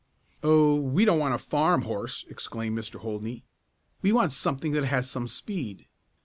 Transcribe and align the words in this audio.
"Oh, 0.41 0.77
we 0.79 1.05
don't 1.05 1.19
want 1.19 1.35
a 1.35 1.37
farm 1.37 1.83
horse!" 1.83 2.25
exclaimed 2.27 2.75
Mr. 2.75 3.01
Holdney. 3.01 3.43
"We 4.01 4.11
want 4.11 4.33
something 4.33 4.71
that 4.71 4.85
has 4.85 5.07
some 5.07 5.27
speed." 5.27 5.85